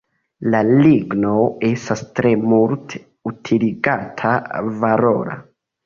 La 0.53 0.61
ligno 0.85 1.33
estas 1.67 2.03
tre 2.21 2.33
multe 2.55 3.05
utiligata, 3.35 4.37
valora. 4.85 5.43